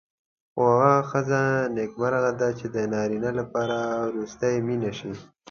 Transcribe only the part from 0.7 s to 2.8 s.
هغه ښځه نېکمرغه ده چې د